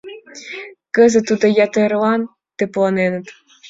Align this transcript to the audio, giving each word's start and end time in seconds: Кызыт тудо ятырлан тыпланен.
Кызыт 0.95 1.23
тудо 1.29 1.47
ятырлан 1.65 2.21
тыпланен. 2.57 3.15